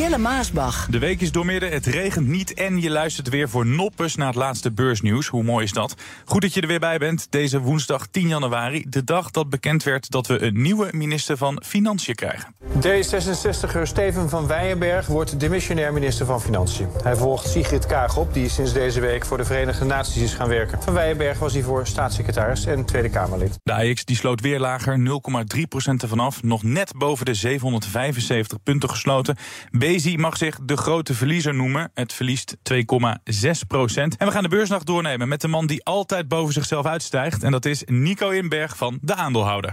[0.00, 0.86] Jelle Maasbach.
[0.90, 4.36] De week is doormidden, het regent niet en je luistert weer voor noppes naar het
[4.36, 5.26] laatste beursnieuws.
[5.26, 5.94] Hoe mooi is dat?
[6.24, 8.84] Goed dat je er weer bij bent, deze woensdag 10 januari.
[8.88, 12.54] De dag dat bekend werd dat we een nieuwe minister van Financiën krijgen.
[12.86, 16.88] D66er Steven van Weijenberg wordt demissionair minister van Financiën.
[17.02, 20.48] Hij volgt Sigrid Kaag op, die sinds deze week voor de Verenigde Naties is gaan
[20.48, 20.82] werken.
[20.82, 23.58] Van Weijenberg was hiervoor staatssecretaris en Tweede Kamerlid.
[23.62, 25.04] De AX die sloot weer lager, 0,3%
[25.96, 26.42] ervan af.
[26.42, 29.36] Nog net boven de 775 punten gesloten.
[29.90, 31.90] Bezi mag zich de grote verliezer noemen.
[31.94, 34.16] Het verliest 2,6 procent.
[34.16, 37.42] En we gaan de beursnacht doornemen met de man die altijd boven zichzelf uitstijgt.
[37.42, 39.72] En dat is Nico Inberg van de aandeelhouder.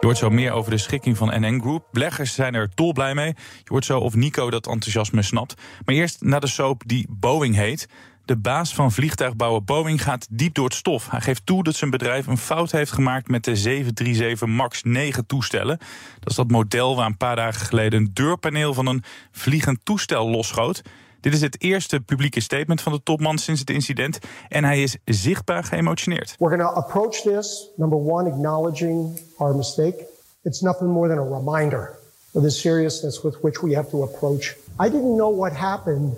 [0.00, 1.88] Je hoort zo meer over de schikking van NN Group.
[1.92, 3.34] Beleggers zijn er dolblij mee.
[3.36, 5.54] Je hoort zo of Nico dat enthousiasme snapt.
[5.84, 7.88] Maar eerst naar de soap die Boeing heet.
[8.26, 11.10] De baas van vliegtuigbouwer Boeing gaat diep door het stof.
[11.10, 15.26] Hij geeft toe dat zijn bedrijf een fout heeft gemaakt met de 737 MAX 9
[15.26, 15.78] toestellen.
[16.20, 20.28] Dat is dat model waar een paar dagen geleden een deurpaneel van een vliegend toestel
[20.28, 20.82] losschoot.
[21.20, 24.18] Dit is het eerste publieke statement van de topman sinds het incident.
[24.48, 26.34] En hij is zichtbaar geëmotioneerd.
[26.38, 30.04] We're going to approach this, number one, acknowledging our mistake.
[30.42, 31.98] It's nothing more than a reminder
[32.30, 34.56] of the seriousness with which we have to approach.
[34.80, 36.16] I didn't know what happened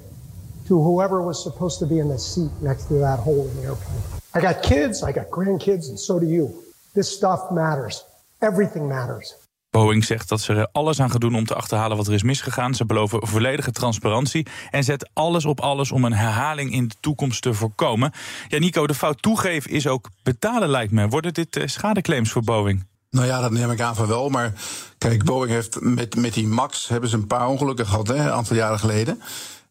[0.69, 3.67] to whoever was supposed to be in the seat next to that hole in the
[3.67, 4.03] airplane.
[4.35, 6.49] I got kids, I got grandkids, and so do you.
[6.95, 8.05] This stuff matters.
[8.39, 9.35] Everything matters.
[9.71, 12.23] Boeing zegt dat ze er alles aan gaan doen om te achterhalen wat er is
[12.23, 12.75] misgegaan.
[12.75, 17.43] Ze beloven volledige transparantie en zet alles op alles om een herhaling in de toekomst
[17.43, 18.13] te voorkomen.
[18.49, 21.09] Ja, Nico, de fout toegeven is ook betalen, lijkt me.
[21.09, 22.87] Worden dit eh, schadeclaims voor Boeing?
[23.11, 24.29] Nou ja, dat neem ik aan van wel.
[24.29, 24.53] Maar
[24.99, 28.31] kijk, Boeing heeft met, met die MAX hebben ze een paar ongelukken gehad, hè, een
[28.31, 29.23] aantal jaren geleden.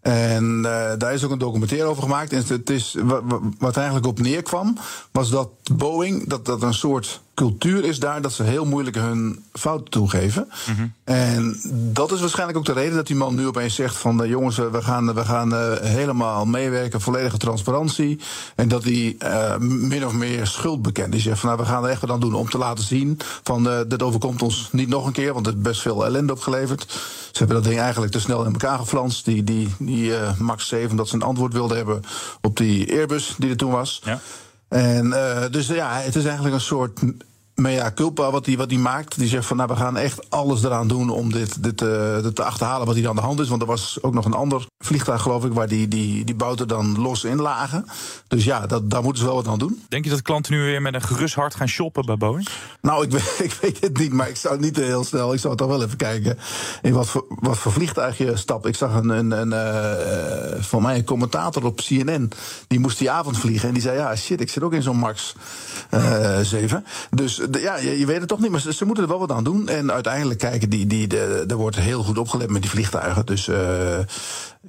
[0.08, 2.34] En uh, daar is ook een documentaire over gemaakt.
[2.34, 3.24] En het is, wat,
[3.60, 4.78] wat eigenlijk op neerkwam,
[5.12, 9.44] was dat Boeing, dat, dat een soort cultuur is daar dat ze heel moeilijk hun
[9.54, 10.48] fouten toegeven.
[10.68, 10.94] Mm -hmm.
[11.04, 14.30] En dat is waarschijnlijk ook de reden dat die man nu opeens zegt van uh,
[14.30, 18.20] jongens, we gaan, we gaan uh, helemaal meewerken, volledige transparantie.
[18.56, 21.12] En dat hij uh, min of meer schuld bekend.
[21.12, 23.20] Die zegt van nou, we gaan er echt wat aan doen om te laten zien
[23.44, 26.86] van dit overkomt ons niet nog een keer, want het heeft best veel ellende opgeleverd.
[27.32, 29.26] Ze hebben dat ding eigenlijk te snel in elkaar geflanst.
[29.26, 32.02] Die, die, die Max 7, dat ze een antwoord wilden hebben
[32.42, 34.02] op die Airbus die er toen was.
[34.04, 34.20] Ja.
[34.68, 37.00] En uh, dus ja, het is eigenlijk een soort
[37.62, 39.20] mea culpa wat hij wat die maakt.
[39.20, 42.36] Die zegt van nou, we gaan echt alles eraan doen om dit, dit, uh, dit
[42.36, 43.50] te achterhalen wat hier aan de hand is.
[43.50, 46.68] Want er was ook nog een ander vliegtuig, geloof ik, waar die, die, die bouten
[46.68, 47.86] dan los in lagen.
[48.28, 49.84] Dus ja, dat, daar moeten ze wel wat aan doen.
[49.90, 52.48] Denk je dat klanten nu weer met een gerust hart gaan shoppen bij Boeing?
[52.82, 55.34] Nou, ik weet, ik weet het niet, maar ik zou niet heel snel.
[55.34, 56.38] Ik zou toch wel even kijken
[56.82, 58.66] in wat voor, wat voor vliegtuig je stapt.
[58.66, 62.32] Ik zag een, een, een uh, van mij een commentator op CNN.
[62.68, 64.98] Die moest die avond vliegen en die zei: Ja, shit, ik zit ook in zo'n
[64.98, 65.36] Max
[65.94, 66.86] uh, 7.
[67.10, 69.32] Dus ja, je, je, weet het toch niet, maar ze, ze, moeten er wel wat
[69.32, 69.68] aan doen.
[69.68, 73.26] En uiteindelijk kijken, die, die, de, er wordt heel goed opgelet met die vliegtuigen.
[73.26, 74.06] Dus uh, uh,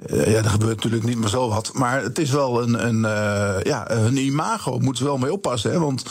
[0.07, 1.71] ja, er gebeurt natuurlijk niet meer zo wat.
[1.73, 5.71] Maar het is wel een, een, uh, ja, een imago, moeten ze wel mee oppassen.
[5.71, 5.79] Hè?
[5.79, 6.05] Want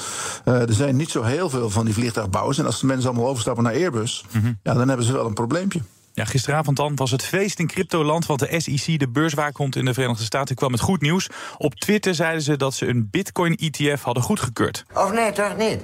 [0.45, 2.59] er zijn niet zo heel veel van die vliegtuigbouwers.
[2.59, 4.59] En als de mensen allemaal overstappen naar Airbus, mm -hmm.
[4.62, 5.81] ja, dan hebben ze wel een probleempje.
[6.19, 9.95] Ja, gisteravond dan was het feest in cryptoland, want de SEC, de beurswaakhond in de
[9.95, 11.29] Verenigde Staten, kwam met goed nieuws.
[11.56, 14.84] Op Twitter zeiden ze dat ze een Bitcoin-ETF hadden goedgekeurd.
[14.95, 15.81] Of nee, toch niet?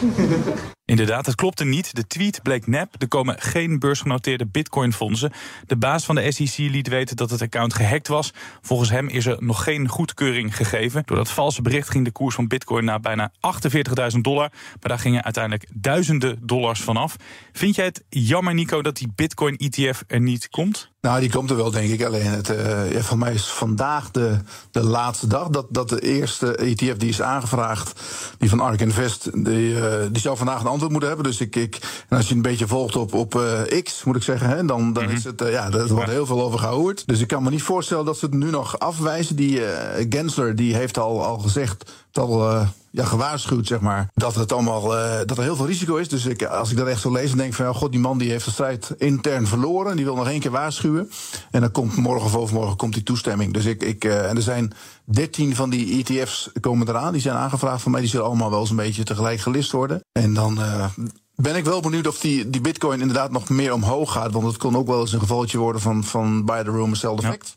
[0.90, 1.94] Inderdaad, het klopte niet.
[1.94, 2.94] De tweet bleek nep.
[2.98, 5.32] Er komen geen beursgenoteerde bitcoin-fondsen.
[5.66, 8.32] De baas van de SEC liet weten dat het account gehackt was.
[8.60, 11.02] Volgens hem is er nog geen goedkeuring gegeven.
[11.06, 14.50] Door dat valse bericht ging de koers van bitcoin naar bijna 48.000 dollar.
[14.50, 17.16] Maar daar gingen uiteindelijk duizenden dollars vanaf.
[17.52, 20.89] Vind jij het jammer, Nico, dat die bitcoin-ETF er niet komt?
[21.00, 22.04] Nou, die komt er wel, denk ik.
[22.04, 24.36] Alleen, het, uh, ja, van mij is vandaag de,
[24.70, 28.00] de laatste dag dat, dat de eerste ETF die is aangevraagd,
[28.38, 31.26] die van ARK Invest, die, uh, die zou vandaag een antwoord moeten hebben.
[31.26, 34.22] Dus ik, ik en als je een beetje volgt op, op uh, X, moet ik
[34.22, 35.18] zeggen, hè, dan, dan mm -hmm.
[35.18, 37.06] is het, ja, er wordt heel veel over gehoord.
[37.06, 39.36] Dus ik kan me niet voorstellen dat ze het nu nog afwijzen.
[39.36, 39.60] Die
[40.08, 44.96] Gensler, die heeft al, al gezegd, het al ja, gewaarschuwd, zeg maar, dat het allemaal
[44.96, 46.08] uh, dat er heel veel risico is.
[46.08, 48.00] Dus ik, als ik dat echt zo lees, dan denk ik van ja, god, die
[48.00, 49.96] man die heeft de strijd intern verloren.
[49.96, 51.10] Die wil nog één keer waarschuwen.
[51.50, 53.52] En dan komt morgen of overmorgen komt die toestemming.
[53.52, 54.72] Dus ik, ik uh, en er zijn
[55.04, 57.12] 13 van die ETF's komen eraan.
[57.12, 58.00] Die zijn aangevraagd van mij.
[58.00, 60.04] Die zullen allemaal wel eens een beetje tegelijk gelist worden.
[60.12, 60.84] En dan uh,
[61.34, 64.32] ben ik wel benieuwd of die, die bitcoin inderdaad nog meer omhoog gaat.
[64.32, 67.14] Want het kon ook wel eens een gevalletje worden van, van buy the rumor, sell
[67.14, 67.56] the fact.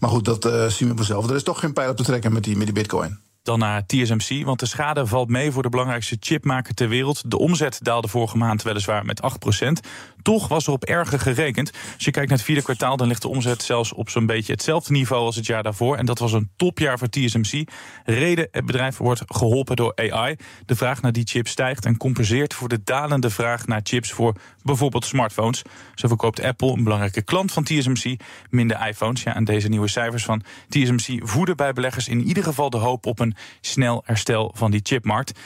[0.00, 1.28] Maar goed, dat uh, zien we vanzelf.
[1.28, 3.18] Er is toch geen pijl op te trekken met die, met die bitcoin.
[3.44, 7.30] Dan naar TSMC, want de schade valt mee voor de belangrijkste chipmaker ter wereld.
[7.30, 9.86] De omzet daalde vorige maand weliswaar met 8%.
[10.24, 11.70] Toch was er op erger gerekend.
[11.94, 14.52] Als je kijkt naar het vierde kwartaal, dan ligt de omzet zelfs op zo'n beetje
[14.52, 15.96] hetzelfde niveau als het jaar daarvoor.
[15.96, 17.68] En dat was een topjaar voor TSMC.
[18.04, 20.36] Reden, het bedrijf wordt geholpen door AI.
[20.66, 24.34] De vraag naar die chips stijgt en compenseert voor de dalende vraag naar chips voor
[24.62, 25.62] bijvoorbeeld smartphones.
[25.94, 29.22] Zo verkoopt Apple, een belangrijke klant van TSMC, minder iPhones.
[29.22, 33.06] Ja, en deze nieuwe cijfers van TSMC voeden bij beleggers in ieder geval de hoop
[33.06, 35.38] op een snel herstel van die chipmarkt.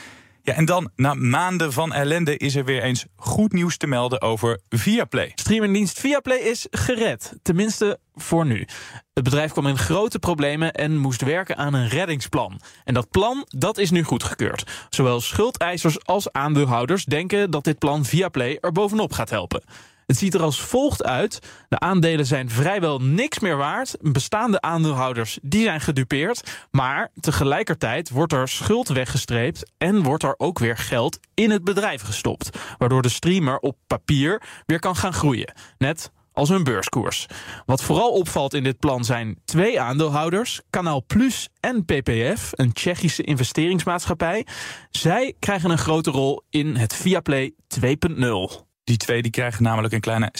[0.49, 4.21] Ja, en dan, na maanden van ellende, is er weer eens goed nieuws te melden
[4.21, 5.31] over Viaplay.
[5.35, 7.33] Streamingdienst Viaplay is gered.
[7.41, 8.67] Tenminste, voor nu.
[9.13, 12.59] Het bedrijf kwam in grote problemen en moest werken aan een reddingsplan.
[12.83, 14.87] En dat plan, dat is nu goedgekeurd.
[14.89, 19.63] Zowel schuldeisers als aandeelhouders denken dat dit plan Viaplay er bovenop gaat helpen.
[20.09, 21.39] Het ziet er als volgt uit.
[21.67, 23.95] De aandelen zijn vrijwel niks meer waard.
[24.01, 26.67] Bestaande aandeelhouders die zijn gedupeerd.
[26.71, 32.01] Maar tegelijkertijd wordt er schuld weggestreept en wordt er ook weer geld in het bedrijf
[32.01, 32.49] gestopt.
[32.77, 35.53] Waardoor de streamer op papier weer kan gaan groeien.
[35.77, 37.25] Net als hun beurskoers.
[37.65, 43.23] Wat vooral opvalt in dit plan zijn twee aandeelhouders, Kanaal Plus en PPF, een Tsjechische
[43.23, 44.45] investeringsmaatschappij.
[44.91, 48.68] Zij krijgen een grote rol in het Viaplay 2.0.
[48.89, 50.33] Die twee die krijgen namelijk een kleine 60%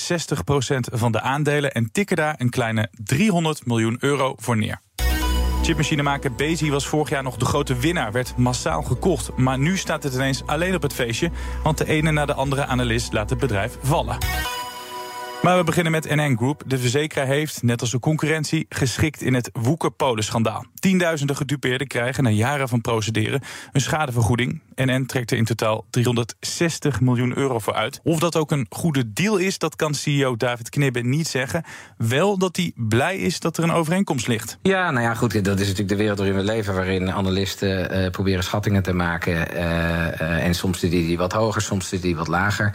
[0.80, 4.80] van de aandelen en tikken daar een kleine 300 miljoen euro voor neer.
[5.64, 9.38] Chipmachinemaker Bezi was vorig jaar nog de grote winnaar, werd massaal gekocht.
[9.38, 11.32] Maar nu staat het ineens alleen op het feestje,
[11.64, 14.18] want de ene na de andere analist laat het bedrijf vallen.
[15.42, 16.64] Maar we beginnen met NN Group.
[16.66, 20.66] De verzekeraar heeft, net als de concurrentie, geschikt in het Woekerpolen-schandaal.
[20.74, 23.42] Tienduizenden gedupeerden krijgen na jaren van procederen
[23.72, 24.62] een schadevergoeding.
[24.76, 28.00] NN trekt er in totaal 360 miljoen euro voor uit.
[28.04, 31.64] Of dat ook een goede deal is, dat kan CEO David Knibbe niet zeggen.
[31.98, 34.58] Wel dat hij blij is dat er een overeenkomst ligt.
[34.62, 36.76] Ja, nou ja, goed, dat is natuurlijk de wereld waarin we leven...
[36.76, 39.34] waarin analisten uh, proberen schattingen te maken.
[39.34, 42.72] Uh, uh, en soms zit die wat hoger, soms zit die wat lager.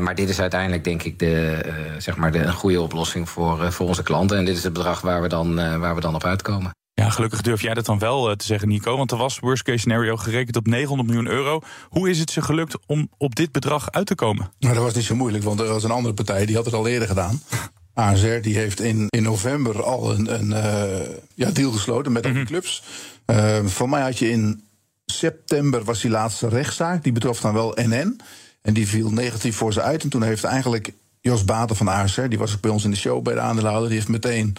[0.00, 3.86] maar dit is uiteindelijk, denk ik, de, zeg maar de, een goede oplossing voor, voor
[3.86, 4.38] onze klanten.
[4.38, 6.72] En dit is het bedrag waar we dan, waar we dan op uitkomen.
[6.94, 8.96] Ja, gelukkig durf jij dat dan wel te zeggen, Nico.
[8.96, 11.60] Want er was worst case scenario gerekend op 900 miljoen euro.
[11.88, 14.52] Hoe is het ze gelukt om op dit bedrag uit te komen?
[14.58, 16.74] Nou, dat was niet zo moeilijk, want er was een andere partij die had het
[16.74, 17.40] al eerder gedaan.
[17.94, 22.32] AZR die heeft in, in november al een, een uh, ja, deal gesloten met mm
[22.32, 22.44] -hmm.
[22.44, 22.82] clubs.
[23.26, 24.64] Uh, van mij had je in
[25.04, 27.02] september was die laatste rechtszaak.
[27.02, 28.20] Die betrof dan wel NN.
[28.62, 30.02] En die viel negatief voor ze uit.
[30.02, 30.92] En toen heeft eigenlijk
[31.30, 33.88] Jos Baten van AZR, die was ook bij ons in de show bij de aandeelhouder,
[33.88, 34.56] die heeft meteen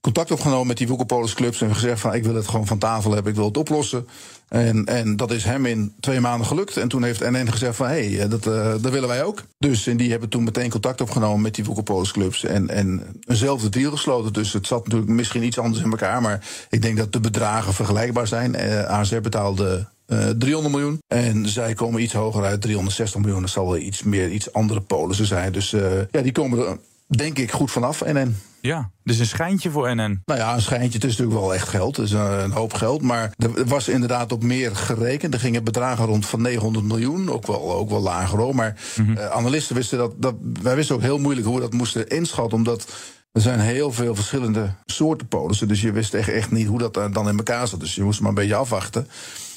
[0.00, 3.12] contact opgenomen met die Woekerpolis clubs en gezegd van ik wil het gewoon van tafel
[3.12, 4.06] hebben, ik wil het oplossen.
[4.48, 6.76] En, en dat is hem in twee maanden gelukt.
[6.76, 9.42] En toen heeft NN gezegd van hé, hey, dat, uh, dat willen wij ook.
[9.58, 13.68] Dus en die hebben toen meteen contact opgenomen met die Woekerpolis clubs en, en eenzelfde
[13.68, 14.32] deal gesloten.
[14.32, 17.74] Dus het zat natuurlijk misschien iets anders in elkaar, maar ik denk dat de bedragen
[17.74, 18.54] vergelijkbaar zijn.
[18.54, 20.98] Uh, ASR betaalde uh, 300 miljoen.
[21.08, 23.40] En zij komen iets hoger uit, 360 miljoen.
[23.40, 25.52] Dat zal wel iets meer, iets andere polissen zijn.
[25.52, 28.04] Dus uh, ja, die komen er denk ik goed vanaf.
[28.04, 28.36] NN.
[28.60, 30.22] Ja, dus een schijntje voor NN.
[30.24, 30.98] Nou ja, een schijntje.
[30.98, 31.96] Het is natuurlijk wel echt geld.
[31.96, 33.02] Het is een, hoop geld.
[33.02, 35.34] Maar er was inderdaad op meer gerekend.
[35.34, 37.30] Er gingen bedragen rond van 900 miljoen.
[37.30, 38.54] Ook wel, ook wel lager hoor.
[38.54, 39.16] Maar mm -hmm.
[39.16, 40.34] uh, analisten wisten dat, dat.
[40.62, 42.58] Wij wisten ook heel moeilijk hoe we dat moesten inschatten.
[42.58, 42.86] Omdat
[43.34, 45.68] er zijn heel veel verschillende soorten polissen.
[45.68, 47.80] Dus je wist echt, echt niet hoe dat dan in elkaar zat.
[47.80, 49.08] Dus je moest maar een beetje afwachten.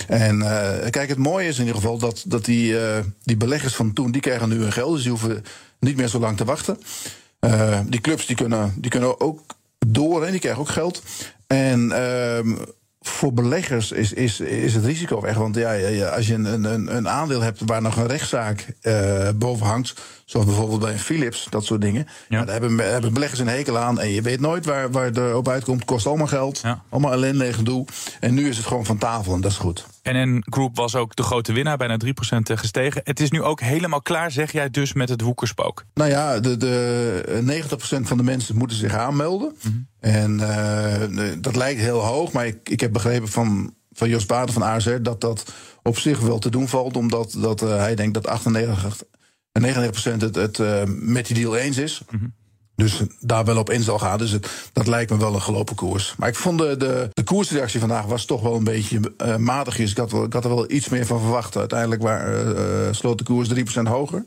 [0.08, 3.76] En uh, kijk, het mooie is in ieder geval dat, dat die, uh, die beleggers
[3.76, 4.12] van toen...
[4.12, 4.94] die krijgen nu hun geld.
[4.94, 5.44] Dus die hoeven
[5.80, 6.78] niet meer zo lang te wachten.
[7.86, 9.42] Die clubs die kunnen, die kunnen ook
[9.88, 11.02] door en die krijgen ook geld.
[11.48, 12.56] En uh,
[13.08, 15.36] voor beleggers is, is, is het risico weg.
[15.36, 19.30] Want ja, ja, als je een, een, een aandeel hebt waar nog een rechtszaak uh,
[19.36, 19.94] boven hangt.
[20.26, 22.08] Zoals bijvoorbeeld bij Philips, dat soort dingen.
[22.30, 22.46] Ja.
[22.46, 24.00] daar hebben, hebben beleggers een hekel aan.
[24.00, 25.86] En je weet nooit waar, waar het op uitkomt.
[25.86, 26.60] Kost allemaal geld.
[26.60, 26.82] Ja.
[26.90, 27.86] Allemaal ellende en gedoe.
[28.20, 29.86] En nu is het gewoon van tafel en dat is goed.
[30.12, 32.10] NN Group was ook de grote winnaar, bijna 3%
[32.44, 33.02] gestegen.
[33.04, 35.86] Het is nu ook helemaal klaar, zeg jij dus, met het woekerspook?
[35.94, 37.64] Nou ja, de, de
[38.00, 39.56] 90% van de mensen moeten zich aanmelden.
[39.64, 39.88] Mm -hmm.
[40.00, 44.54] En uh, dat lijkt heel hoog, maar ik, ik heb begrepen van, van Jos Baden
[44.54, 48.14] van AZ dat dat op zich wel te doen valt, omdat dat, uh, hij denkt
[48.14, 49.04] dat 98,
[49.60, 52.02] 99% het, het uh, met die deal eens is.
[52.10, 52.34] Mm -hmm.
[52.78, 54.18] Dus daar wel op in zal gaan.
[54.18, 56.14] Dus het, dat lijkt me wel een gelopen koers.
[56.18, 59.80] Maar ik vond de, de, de koersreactie vandaag was toch wel een beetje uh, matig.
[59.80, 61.58] Ik had, wel, ik had er wel iets meer van verwacht.
[61.58, 64.26] Uiteindelijk waar, uh, sloot de koers 3% hoger.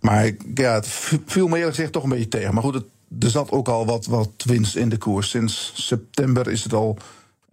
[0.00, 0.88] Maar ja, het
[1.26, 2.54] viel me eerlijk gezegd toch een beetje tegen.
[2.54, 2.84] Maar goed, het,
[3.18, 5.30] er zat ook al wat, wat winst in de koers.
[5.30, 6.98] Sinds september is het al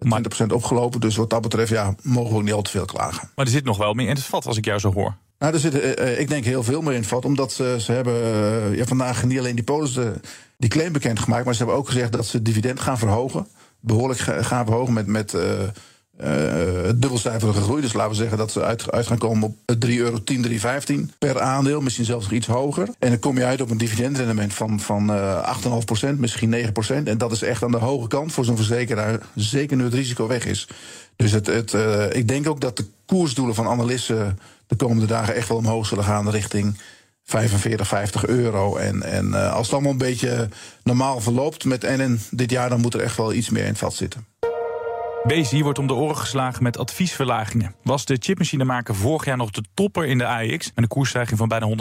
[0.06, 1.00] 20% opgelopen.
[1.00, 3.30] Dus wat dat betreft ja, mogen we ook niet al te veel klagen.
[3.36, 5.16] Maar er zit nog wel meer in het vat als ik jou zo hoor.
[5.40, 7.26] Nou, er zit, uh, ik denk heel veel meer in het vat.
[7.26, 9.64] Omdat ze, ze hebben uh, ja, vandaag niet alleen die
[9.94, 10.14] de,
[10.58, 11.46] die claim bekendgemaakt...
[11.46, 13.48] maar ze hebben ook gezegd dat ze dividend gaan verhogen.
[13.80, 15.34] Behoorlijk gaan verhogen met, met
[16.96, 17.82] dubbelcijferige groei.
[17.82, 19.56] Dus laten we zeggen dat ze uit, gaan komen op
[19.86, 21.82] 3,10 euro, 3,15 per aandeel.
[21.82, 22.90] Misschien zelfs iets hoger.
[23.00, 25.12] En dan kom je uit op een dividendrendement van, van
[26.12, 29.20] 8,5% misschien 9% En dat is echt aan de hoge kant voor zo'n verzekeraar.
[29.36, 30.68] Zeker nu het risico weg is.
[31.16, 31.74] Dus het, het,
[32.16, 36.04] ik denk ook dat de koersdoelen van analisten de komende dagen echt wel omhoog zullen
[36.04, 36.78] gaan richting
[37.24, 38.76] 45, 50 euro.
[38.76, 40.50] En, en als het allemaal een beetje
[40.84, 43.78] normaal verloopt met NN dit jaar, dan moet er echt wel iets meer in het
[43.78, 44.26] vat zitten.
[45.28, 47.76] BZ wordt om de oren geslagen met adviesverlagingen.
[47.84, 50.66] Was de chipmachinemaker vorig jaar nog de topper in de AEX...
[50.66, 51.72] met een koersstijging van bijna 150%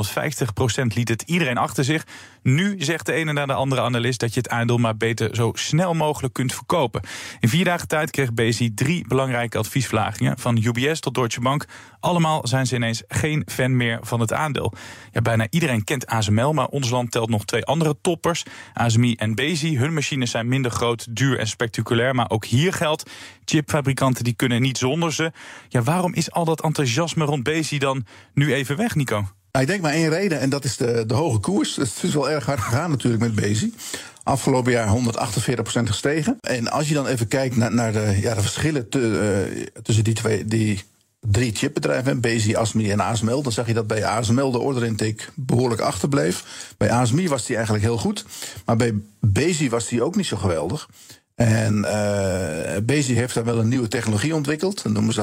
[0.87, 2.07] liet het iedereen achter zich.
[2.43, 5.51] Nu zegt de ene naar de andere analist dat je het aandeel maar beter zo
[5.55, 7.03] snel mogelijk kunt verkopen.
[7.41, 10.39] In vier dagen tijd kreeg BZ drie belangrijke adviesverlagingen...
[10.39, 11.67] van UBS tot Deutsche Bank.
[12.01, 14.73] Allemaal zijn ze ineens geen fan meer van het aandeel.
[15.13, 18.43] Ja, bijna iedereen kent ASML, maar ons land telt nog twee andere toppers.
[18.73, 19.63] ASMI en BZ.
[19.63, 22.15] Hun machines zijn minder groot, duur en spectaculair...
[22.15, 23.11] maar ook hier geldt
[23.45, 25.33] chipfabrikanten die kunnen niet zonder ze.
[25.69, 29.29] Ja, waarom is al dat enthousiasme rond Bezi dan nu even weg, Nico?
[29.57, 31.77] Nou, ik denk maar één reden en dat is de, de hoge koers.
[31.77, 33.75] Het is wel erg hard gegaan natuurlijk met Bezi.
[34.23, 36.39] Afgelopen jaar 148% gestegen.
[36.41, 40.05] En als je dan even kijkt naar, naar de, ja, de verschillen te, uh, tussen
[40.05, 40.85] die twee, die
[41.21, 45.25] drie chipbedrijven, Bezi, ASMI en ASML, dan zag je dat bij ASML de order intake
[45.35, 46.45] behoorlijk achterbleef.
[46.77, 48.25] Bij ASMI was die eigenlijk heel goed,
[48.65, 50.89] maar bij Bezi was die ook niet zo geweldig.
[51.37, 54.83] En uh, Bezi heeft daar wel een nieuwe technologie ontwikkeld.
[54.83, 55.23] Dat noemen ze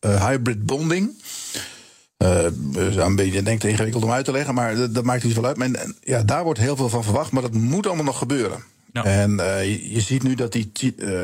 [0.00, 1.22] uh, hybrid bonding.
[2.18, 2.44] Uh,
[2.96, 5.44] een beetje denk ik ingewikkeld om uit te leggen, maar dat, dat maakt niet veel
[5.44, 5.56] uit.
[5.56, 5.68] Maar,
[6.00, 8.62] ja, daar wordt heel veel van verwacht, maar dat moet allemaal nog gebeuren.
[8.92, 9.04] Ja.
[9.04, 10.70] En uh, je, je, ziet nu dat die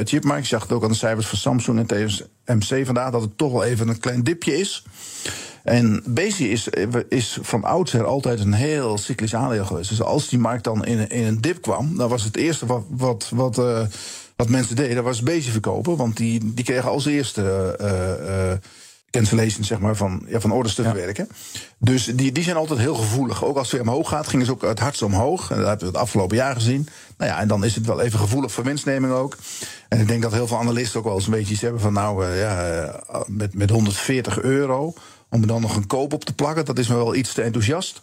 [0.05, 3.39] chipmarkt, je zag het ook aan de cijfers van Samsung en TSMC vandaag, dat het
[3.39, 4.85] toch wel even een klein dipje is.
[5.63, 6.69] En Bezi is,
[7.09, 9.89] is van oudsher altijd een heel cyclisch aandeel geweest.
[9.89, 12.85] Dus als die markt dan in, in een dip kwam, dan was het eerste wat,
[12.89, 13.81] wat, wat uh,
[14.37, 15.97] wat mensen deden, was bezig verkopen.
[15.97, 18.53] Want die, die kregen als eerste uh, uh,
[19.11, 20.89] cancellation zeg maar, van, ja, van orders te ja.
[20.89, 21.29] verwerken.
[21.79, 23.45] Dus die, die zijn altijd heel gevoelig.
[23.45, 25.51] Ook als het weer omhoog gaat, gingen ze ook het hardst omhoog.
[25.51, 26.89] En dat hebben we het afgelopen jaar gezien.
[27.19, 29.37] Nou ja, en dan is het wel even gevoelig voor winstneming ook.
[29.89, 31.93] En ik denk dat heel veel analisten ook wel eens een beetje iets hebben van...
[31.93, 34.95] nou, uh, ja, met, met 140 euro
[35.35, 37.43] om er dan nog een koop op te plakken, dat is me wel iets te
[37.43, 38.01] enthousiast.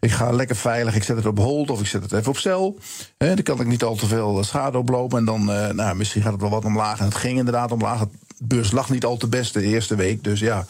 [0.00, 2.38] Ik ga lekker veilig, ik zet het op hold of ik zet het even op
[2.38, 2.78] cel.
[3.18, 5.18] He, dan kan ik niet al te veel schade oplopen.
[5.18, 6.98] En dan, uh, nou, misschien gaat het wel wat omlaag.
[6.98, 8.00] En het ging inderdaad omlaag.
[8.00, 10.24] Het beurs lag niet al te best de eerste week.
[10.24, 10.66] Dus ja,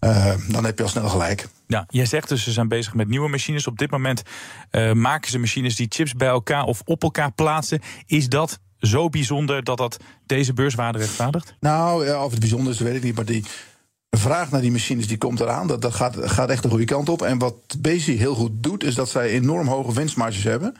[0.00, 1.48] uh, dan heb je al snel gelijk.
[1.66, 3.66] Ja, jij zegt dus ze zijn bezig met nieuwe machines.
[3.66, 4.22] Op dit moment
[4.70, 7.80] uh, maken ze machines die chips bij elkaar of op elkaar plaatsen.
[8.06, 11.54] Is dat zo bijzonder dat dat deze beurswaarde rechtvaardigt?
[11.60, 13.14] Nou, ja, of het bijzonder is, weet ik niet.
[13.14, 13.48] Maar die, de
[14.10, 15.66] vraag naar die machines die komt eraan.
[15.66, 17.22] Dat, dat gaat, gaat echt de goede kant op.
[17.22, 20.74] En wat Bezi heel goed doet, is dat zij enorm hoge winstmarges hebben.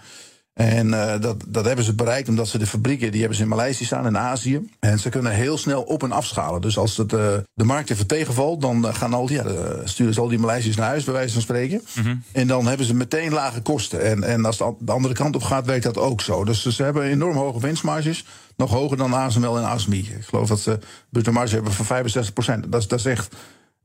[0.60, 3.48] En uh, dat, dat hebben ze bereikt omdat ze de fabrieken, die hebben ze in
[3.48, 4.60] Maleisië staan, in Azië.
[4.80, 6.60] En ze kunnen heel snel op- en afschalen.
[6.60, 7.20] Dus als het, uh,
[7.54, 9.44] de markt even tegenvalt, dan gaan al die, ja,
[9.84, 11.82] sturen ze al die Maleisiërs naar huis, bij wijze van spreken.
[11.94, 12.22] Mm -hmm.
[12.32, 14.02] En dan hebben ze meteen lage kosten.
[14.04, 16.44] En, en als het de andere kant op gaat, werkt dat ook zo.
[16.44, 18.24] Dus ze hebben enorm hoge winstmarges.
[18.56, 19.98] Nog hoger dan ASML en ASMI.
[19.98, 20.78] Ik geloof dat ze
[21.10, 22.72] bruto marge hebben van 65 procent.
[22.72, 23.34] Dat, dat is echt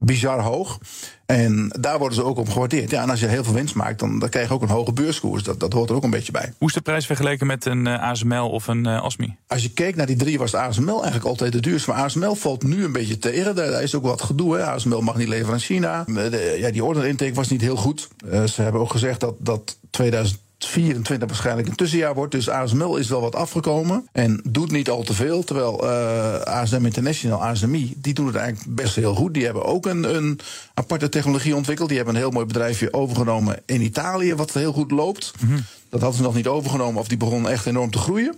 [0.06, 0.78] bizar hoog.
[1.26, 2.90] En daar worden ze ook op gewaardeerd.
[2.90, 4.94] Ja, en als je heel veel winst maakt, dan, dan krijg je ook een hoge
[4.94, 5.44] beurskoers.
[5.44, 6.54] Dat, dat hoort er ook een beetje bij.
[6.58, 9.36] Hoe is de prijs vergeleken met een uh, ASML of een uh, ASMI?
[9.48, 11.90] Als je keek naar die drie, was de ASML eigenlijk altijd de duurste.
[11.90, 13.56] Maar ASML valt nu een beetje tegen.
[13.56, 14.56] Daar, daar is ook wat gedoe.
[14.56, 14.66] Hè.
[14.66, 16.04] ASML mag niet leveren aan China.
[16.04, 18.08] De, ja, die order intake was niet heel goed.
[18.26, 22.31] Uh, ze hebben ook gezegd dat, dat 2000 24 waarschijnlijk een tussenjaar wordt.
[22.31, 25.43] Dus ASML is wel wat afgekomen en doet niet al te veel.
[25.43, 29.34] Terwijl uh, ASM International, ASMI, die doen het eigenlijk best heel goed.
[29.34, 30.39] Die hebben ook een, een
[30.74, 31.88] aparte technologie ontwikkeld.
[31.88, 35.34] Die hebben een heel mooi bedrijfje overgenomen in Italië, wat heel goed loopt.
[35.39, 35.63] -hmm.
[35.96, 38.36] Dat hadden ze nog niet overgenomen of die begon echt enorm te groeien.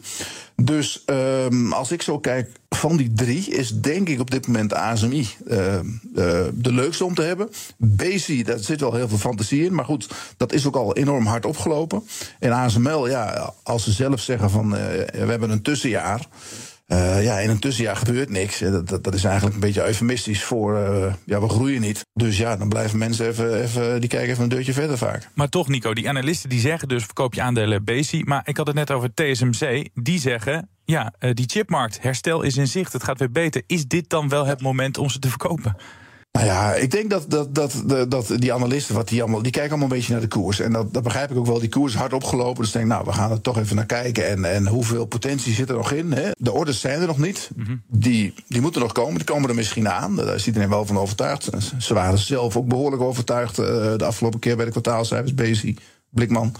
[0.56, 4.74] Dus um, als ik zo kijk, van die drie is denk ik op dit moment
[4.74, 5.80] ASMI uh, uh,
[6.54, 7.50] de leukste om te hebben.
[7.78, 9.74] Bezi, daar zit wel heel veel fantasie in.
[9.74, 12.04] Maar goed, dat is ook al enorm hard opgelopen.
[12.40, 14.80] En ASML, ja, als ze zelf zeggen van uh,
[15.12, 16.28] we hebben een tussenjaar.
[16.88, 18.60] Uh, ja, in een tussenjaar gebeurt niks.
[18.60, 20.78] Dat, dat, is eigenlijk een beetje eufemistisch voor.
[20.78, 22.06] Uh, ja, we groeien niet.
[22.14, 24.00] Dus ja, dan blijven mensen even, even.
[24.00, 25.30] die kijken even een deurtje verder vaak.
[25.34, 28.26] Maar toch, Nico, die analisten die zeggen dus: verkoop je aandelen BC.
[28.26, 29.88] Maar ik had het net over TSMC.
[29.94, 32.94] Die zeggen: ja, uh, die chipmarkt, herstel is in zicht.
[32.94, 33.64] Het gaat weer beter.
[33.66, 35.76] Is dit dan wel het moment om ze te verkopen?
[36.38, 39.70] Nou ja, ik denk dat, dat, dat, dat die analisten, wat die, allemaal, die kijken
[39.70, 40.60] allemaal een beetje naar de koers.
[40.60, 41.60] En dat, dat begrijp ik ook wel.
[41.60, 42.58] Die koers is hard opgelopen.
[42.58, 44.28] Dus ik denk, nou, we gaan er toch even naar kijken.
[44.28, 46.12] En, en hoeveel potentie zit er nog in?
[46.12, 46.32] Hè?
[46.38, 47.50] De orders zijn er nog niet.
[47.56, 47.82] Mm-hmm.
[47.88, 49.16] die, die moeten nog komen.
[49.16, 50.16] Die komen er misschien aan.
[50.16, 51.50] Daar is iedereen wel van overtuigd.
[51.80, 53.66] Ze waren zelf ook behoorlijk overtuigd uh,
[53.98, 55.34] de afgelopen keer bij de kwartaalcijfers.
[55.34, 55.78] Bezi,
[56.10, 56.56] Blikman.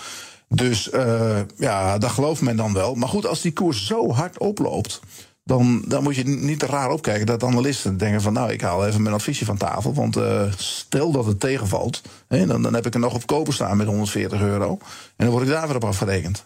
[0.50, 2.96] Dus uh, ja, dat gelooft men dan wel.
[2.96, 5.00] Maar goed, als die koers zo hard oploopt
[5.48, 8.34] dan, dan moet je niet te raar opkijken dat analisten denken van...
[8.34, 12.02] nou, ik haal even mijn adviesje van tafel, want uh, stel dat het tegenvalt...
[12.28, 14.78] Hè, dan, dan heb ik er nog op kopen staan met 140 euro...
[15.16, 16.46] en dan word ik daar weer op afgerekend.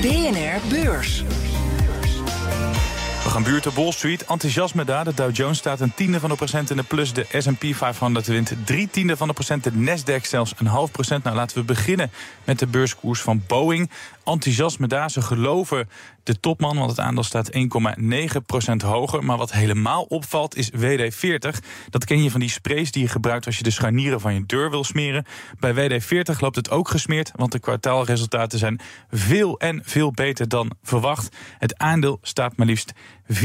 [0.00, 1.24] BNR Beurs.
[3.34, 4.24] Gaan buurten Wall Street.
[4.24, 5.04] Enthousiasme daar.
[5.04, 7.12] De Dow Jones staat een tiende van de procent in de plus.
[7.12, 9.64] De S&P 500 wint drie tiende van de procent.
[9.64, 11.24] De Nasdaq zelfs een half procent.
[11.24, 12.10] Nou, laten we beginnen
[12.44, 13.90] met de beurskoers van Boeing
[14.24, 15.10] enthousiasme daar.
[15.10, 15.88] Ze geloven
[16.22, 19.24] de topman, want het aandeel staat 1,9% hoger.
[19.24, 21.58] Maar wat helemaal opvalt is WD-40.
[21.90, 24.46] Dat ken je van die sprays die je gebruikt als je de scharnieren van je
[24.46, 25.24] deur wil smeren.
[25.58, 30.70] Bij WD-40 loopt het ook gesmeerd, want de kwartaalresultaten zijn veel en veel beter dan
[30.82, 31.36] verwacht.
[31.58, 32.92] Het aandeel staat maar liefst
[33.32, 33.36] 14%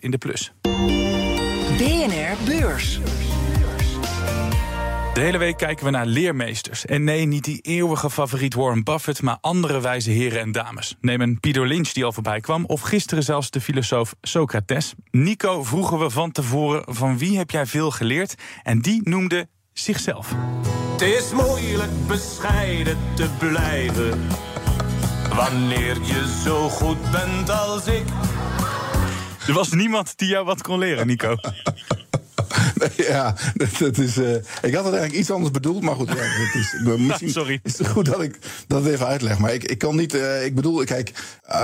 [0.00, 0.52] in de plus.
[1.78, 3.00] BNR Beurs.
[5.16, 6.84] De hele week kijken we naar leermeesters.
[6.84, 10.96] En nee, niet die eeuwige favoriet Warren Buffett, maar andere wijze heren en dames.
[11.00, 14.94] Neem een Peter Lynch die al voorbij kwam, of gisteren zelfs de filosoof Socrates.
[15.10, 18.34] Nico vroegen we van tevoren van wie heb jij veel geleerd?
[18.62, 20.34] En die noemde zichzelf.
[20.92, 24.20] Het is moeilijk bescheiden te blijven.
[25.34, 28.04] Wanneer je zo goed bent als ik.
[29.46, 31.36] Er was niemand die jou wat kon leren, Nico.
[33.08, 33.36] ja,
[33.78, 36.08] dat, is, uh, ik had het eigenlijk iets anders bedoeld, maar goed.
[36.08, 37.60] Ja, het is, misschien Sorry.
[37.62, 39.38] is het goed dat ik dat even uitleg.
[39.38, 41.12] Maar ik, ik kan niet, uh, ik bedoel, kijk,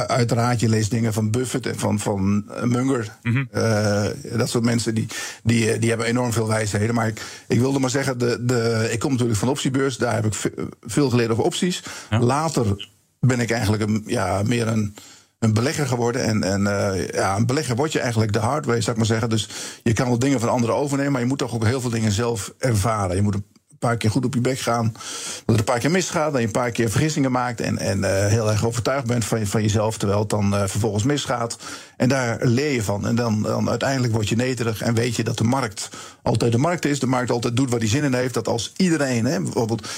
[0.06, 3.16] uiteraard, je leest dingen van Buffett en van, van Munger.
[3.22, 3.48] Mm -hmm.
[3.54, 5.06] uh, dat soort mensen, die,
[5.42, 6.94] die, die hebben enorm veel wijsheden.
[6.94, 10.14] Maar ik, ik wilde maar zeggen, de, de, ik kom natuurlijk van de optiebeurs, daar
[10.14, 11.82] heb ik veel geleerd over opties.
[12.10, 12.20] Ja.
[12.20, 12.88] Later
[13.20, 14.94] ben ik eigenlijk een, ja, meer een
[15.42, 16.24] een belegger geworden.
[16.24, 19.28] En, en uh, ja, een belegger word je eigenlijk de hardware, zou ik maar zeggen.
[19.28, 19.48] Dus
[19.82, 22.12] je kan wel dingen van anderen overnemen, maar je moet toch ook heel veel dingen
[22.12, 23.16] zelf ervaren.
[23.16, 23.44] Je moet een
[23.78, 24.92] paar keer goed op je bek gaan.
[24.92, 25.02] Dat
[25.46, 27.60] het een paar keer misgaat, dat je een paar keer vergissingen maakt.
[27.60, 31.04] En, en uh, heel erg overtuigd bent van, van jezelf, terwijl het dan uh, vervolgens
[31.04, 31.58] misgaat.
[31.96, 33.06] En daar leer je van.
[33.06, 35.88] En dan, dan uiteindelijk word je neterig en weet je dat de markt
[36.22, 37.00] altijd de markt is.
[37.00, 38.34] De markt altijd doet wat hij zin in heeft.
[38.34, 39.88] Dat als iedereen, hè, bijvoorbeeld,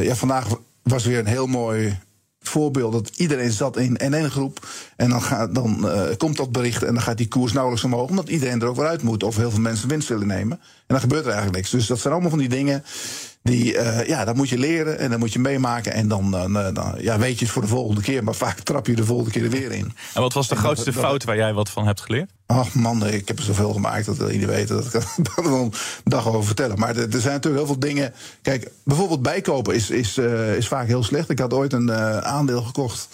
[0.00, 0.46] ja, vandaag
[0.82, 1.98] was weer een heel mooi
[2.48, 4.66] voorbeeld dat iedereen zat in, in één groep.
[4.96, 8.08] En dan, gaat, dan uh, komt dat bericht en dan gaat die koers nauwelijks omhoog.
[8.08, 9.22] Omdat iedereen er ook weer uit moet.
[9.22, 10.58] Of heel veel mensen winst willen nemen.
[10.60, 11.70] En dan gebeurt er eigenlijk niks.
[11.70, 12.84] Dus dat zijn allemaal van die dingen.
[13.44, 15.92] Die, uh, ja, dat moet je leren en dan moet je meemaken.
[15.92, 18.24] En dan, uh, dan ja, weet je het voor de volgende keer.
[18.24, 19.92] Maar vaak trap je de volgende keer er weer in.
[20.14, 22.30] En wat was de en grootste dat, fout waar jij wat van hebt geleerd?
[22.46, 24.68] Ach man, ik heb er zoveel gemaakt dat iedereen weet.
[24.68, 25.72] Dat kan ik er een
[26.04, 26.78] dag over vertellen.
[26.78, 28.12] Maar er, er, zijn natuurlijk heel veel dingen.
[28.42, 31.30] Kijk, bijvoorbeeld bijkopen is, is, uh, is vaak heel slecht.
[31.30, 33.08] Ik had ooit een uh, aandeel gekocht.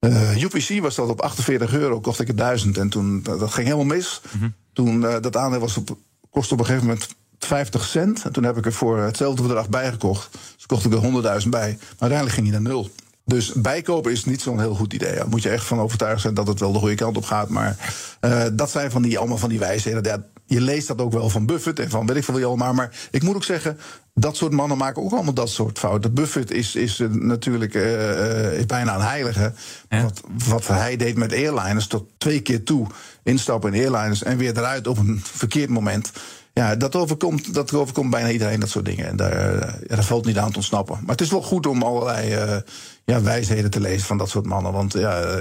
[0.00, 2.78] Uh, UPC was dat op 48 euro, kocht ik het 1000.
[2.78, 4.20] En toen, dat ging helemaal mis.
[4.32, 4.54] Mm -hmm.
[4.72, 5.96] Toen, dat aandeel was op,
[6.30, 7.08] kostte op een gegeven moment
[7.50, 8.24] 50 cent.
[8.24, 10.38] En toen heb ik er voor hetzelfde bedrag bijgekocht.
[10.56, 11.76] Dus kocht ik er 100.000 bij.
[11.78, 12.90] Maar uiteindelijk ging hij naar nul.
[13.24, 15.14] Dus bijkopen is niet zo'n heel goed idee.
[15.14, 17.48] Daar moet je echt van overtuigd zijn dat het wel de goede kant op gaat.
[17.48, 17.76] Maar
[18.20, 20.02] uh, dat zijn van die, allemaal van die wijsheden.
[20.02, 22.74] Ja, je leest dat ook wel van Buffett en van weet ik veel wie allemaal.
[22.74, 23.78] Maar ik moet ook zeggen,
[24.14, 26.14] dat soort mannen maken ook allemaal dat soort fouten.
[26.14, 29.52] Buffett is, is natuurlijk uh, is bijna een heilige.
[29.88, 30.02] Ja.
[30.02, 32.86] Wat, wat hij deed met airliners tot twee keer toe
[33.22, 36.12] instappen in airliners en weer eruit op een verkeerd moment.
[36.60, 39.06] Ja, dat overkomt, dat overkomt bijna iedereen, dat soort dingen.
[39.06, 40.98] En daar, ja, daar valt niet aan te ontsnappen.
[41.00, 42.56] Maar het is wel goed om allerlei uh,
[43.04, 44.72] ja, wijsheden te lezen van dat soort mannen.
[44.72, 45.40] Want ja,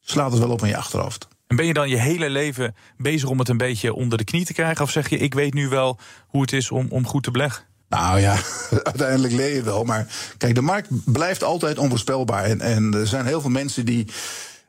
[0.00, 1.28] slaat het wel op in je achterhoofd.
[1.46, 4.44] En ben je dan je hele leven bezig om het een beetje onder de knie
[4.44, 4.84] te krijgen?
[4.84, 7.64] Of zeg je, ik weet nu wel hoe het is om, om goed te beleggen?
[7.88, 8.36] Nou ja,
[8.92, 9.84] uiteindelijk leer je wel.
[9.84, 10.06] Maar
[10.38, 12.44] kijk, de markt blijft altijd onvoorspelbaar.
[12.44, 14.06] En, en er zijn heel veel mensen die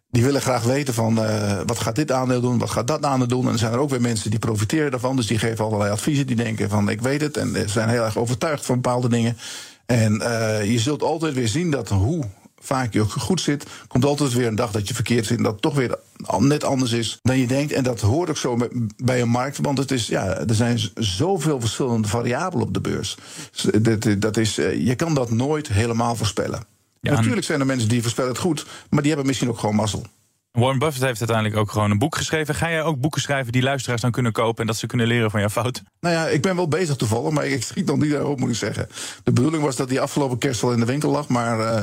[0.10, 3.28] die willen graag weten van uh, wat gaat dit aandeel doen, wat gaat dat aandeel
[3.28, 3.46] doen.
[3.46, 5.15] En er zijn er ook weer mensen die profiteren daarvan.
[5.15, 6.28] Dus die geven allerlei adviezen.
[6.28, 7.38] Die denken van ik weet het.
[7.38, 9.38] En zijn heel erg overtuigd van bepaalde dingen.
[9.86, 12.24] En uh, je zult altijd weer zien dat hoe
[12.60, 15.38] vaak je ook goed zit, komt altijd weer een dag dat je verkeerd zit.
[15.38, 15.98] En dat het toch weer
[16.38, 17.72] net anders is dan je denkt.
[17.72, 18.58] En dat hoort ook zo
[19.04, 19.58] bij een markt.
[19.62, 23.17] Want het is, ja, er zijn zoveel verschillende variabelen op de beurs.
[24.17, 26.77] Dat, is, uh, je kan dat nooit helemaal voorspellen.
[27.10, 29.76] Ja, Natuurlijk zijn er mensen die voorspellen het goed, maar die hebben misschien ook gewoon
[29.76, 30.06] mazzel.
[30.52, 32.56] Warren Buffett heeft uiteindelijk ook gewoon een boek geschreven.
[32.56, 34.62] Ga jij ook boeken schrijven die luisteraars dan kunnen kopen...
[34.62, 35.86] en dat ze kunnen leren van jouw fouten?
[36.00, 38.56] Nou ja, ik ben wel bezig toevallig, maar ik schiet nog niet daarop, moet ik
[38.56, 38.88] zeggen.
[39.24, 41.76] De bedoeling was dat die afgelopen kerst wel in de winkel lag, maar uh,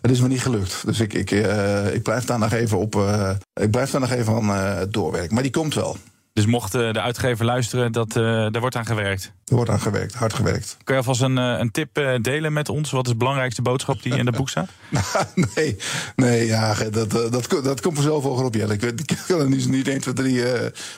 [0.00, 0.82] het is me niet gelukt.
[0.86, 2.94] Dus ik, ik, uh, ik blijf daar nog even op.
[2.94, 5.34] Uh, ik blijf daar nog even aan doorwerken.
[5.34, 5.96] Maar die komt wel.
[6.34, 9.32] Dus mocht de uitgever luisteren, dat, uh, er wordt aan gewerkt?
[9.44, 10.76] Er wordt aan gewerkt, hard gewerkt.
[10.84, 12.90] Kun je alvast een, een tip delen met ons?
[12.90, 14.68] Wat is de belangrijkste boodschap die in het boek staat?
[15.54, 15.76] nee,
[16.16, 17.32] nee ja, dat, dat,
[17.64, 18.72] dat, komt vanzelf wel op, Jelle.
[18.72, 20.42] Ik, weet, ik kan er niet, niet 1, 2, 3...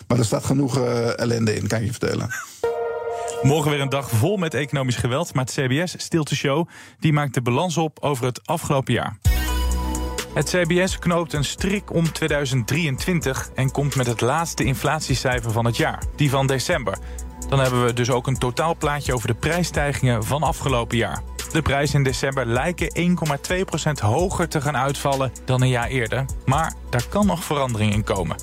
[0.06, 2.28] maar er staat genoeg ellende in, kan ik je vertellen.
[3.42, 5.34] Morgen weer een dag vol met economisch geweld.
[5.34, 6.68] Maar het CBS Stilte Show
[7.00, 9.35] die maakt de balans op over het afgelopen jaar.
[10.36, 15.76] Het CBS knoopt een strik om 2023 en komt met het laatste inflatiecijfer van het
[15.76, 16.98] jaar, die van december.
[17.48, 21.22] Dan hebben we dus ook een totaalplaatje over de prijsstijgingen van afgelopen jaar.
[21.52, 23.16] De prijzen in december lijken
[23.88, 26.24] 1,2% hoger te gaan uitvallen dan een jaar eerder.
[26.44, 28.36] Maar daar kan nog verandering in komen.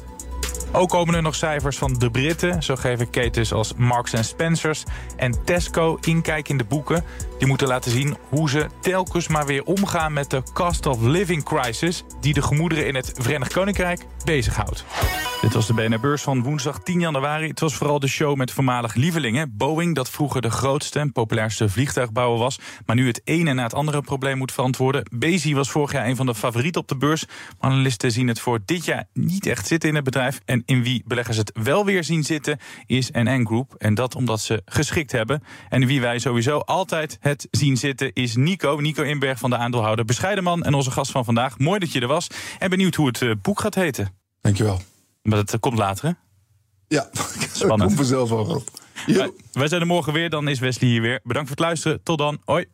[0.71, 2.63] Ook komen er nog cijfers van de Britten.
[2.63, 4.83] Zo geven ketens als Marks Spencers
[5.15, 7.03] en Tesco inkijk in de boeken.
[7.43, 11.43] Die moeten laten zien hoe ze telkens maar weer omgaan met de cost of living
[11.43, 12.03] crisis...
[12.21, 14.85] die de gemoederen in het Verenigd Koninkrijk bezighoudt.
[15.41, 17.47] Dit was de BNR Beurs van woensdag 10 januari.
[17.47, 19.57] Het was vooral de show met voormalig lievelingen.
[19.57, 22.59] Boeing, dat vroeger de grootste en populairste vliegtuigbouwer was...
[22.85, 25.03] maar nu het ene na het andere probleem moet verantwoorden.
[25.11, 27.25] Bezi was vorig jaar een van de favorieten op de beurs.
[27.59, 30.39] Maar analisten zien het voor dit jaar niet echt zitten in het bedrijf.
[30.45, 33.75] En in wie beleggers het wel weer zien zitten, is NN Group.
[33.77, 35.43] En dat omdat ze geschikt hebben.
[35.69, 38.75] En wie wij sowieso altijd het zien zitten, is Nico.
[38.75, 41.57] Nico Inberg van de aandeelhouder Bescheiden Man en onze gast van vandaag.
[41.57, 42.27] Mooi dat je er was.
[42.59, 44.15] En benieuwd hoe het eh, boek gaat heten.
[44.41, 44.81] Dankjewel.
[45.21, 46.11] Maar dat komt later, hè?
[46.87, 47.09] Ja,
[47.53, 47.81] spannend.
[47.81, 48.69] komt vanzelf wel op.
[49.05, 51.19] Wij, wij zijn er morgen weer, dan is Wesley hier weer.
[51.23, 52.03] Bedankt voor het luisteren.
[52.03, 52.41] Tot dan.
[52.45, 52.65] Hoi.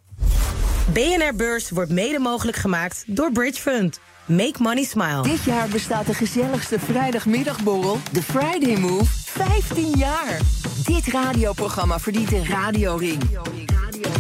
[0.94, 4.00] BNR Beurs wordt mede mogelijk gemaakt door Bridge Fund.
[4.26, 5.22] Make money smile.
[5.22, 10.40] Dit jaar bestaat de gezelligste vrijdagmiddagborrel, de Friday Move, 15 jaar.
[10.86, 13.22] Dit radioprogramma verdient een radioring.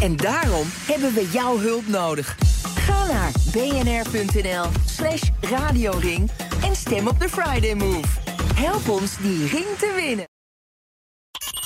[0.01, 2.35] En daarom hebben we jouw hulp nodig.
[2.75, 6.31] Ga naar bnr.nl slash radioring
[6.63, 8.07] en stem op de Friday Move.
[8.55, 10.27] Help ons die ring te winnen.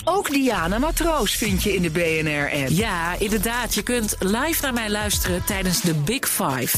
[0.05, 2.69] Ook Diana Matroos vind je in de BNR-app.
[2.69, 3.73] Ja, inderdaad.
[3.73, 6.77] Je kunt live naar mij luisteren tijdens de Big Five.